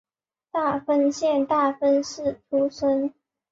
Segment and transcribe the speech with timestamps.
[0.51, 3.13] 大分县大分市出身。